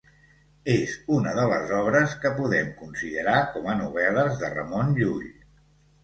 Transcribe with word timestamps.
És 0.75 0.93
una 1.17 1.33
de 1.39 1.41
les 1.49 1.73
obres 1.79 2.15
que 2.23 2.31
podem 2.39 2.71
considerar 2.79 3.35
com 3.57 3.67
a 3.73 3.75
novel·les 3.81 4.39
de 4.39 4.49
Ramon 4.55 4.89
Llull. 5.01 5.29